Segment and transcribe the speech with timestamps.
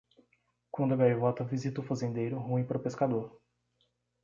[0.71, 3.39] Quando a gaivota visita o fazendeiro, ruim para o pescador.